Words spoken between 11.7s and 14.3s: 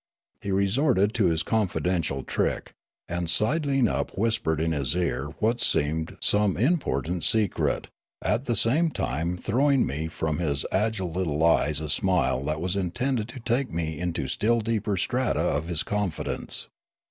a smile that was intended to take me into